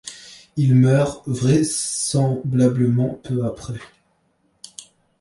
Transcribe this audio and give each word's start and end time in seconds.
Il 0.57 0.73
meurt 0.73 1.21
vraisemblablement 1.27 3.19
peu 3.21 3.45
après. 3.45 3.79